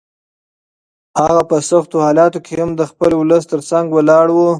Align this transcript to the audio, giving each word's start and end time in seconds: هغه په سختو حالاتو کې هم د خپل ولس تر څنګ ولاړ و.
هغه 1.21 1.41
په 1.49 1.57
سختو 1.69 1.97
حالاتو 2.05 2.39
کې 2.45 2.53
هم 2.61 2.69
د 2.79 2.81
خپل 2.91 3.11
ولس 3.15 3.43
تر 3.53 3.61
څنګ 3.71 3.85
ولاړ 3.91 4.25
و. 4.31 4.37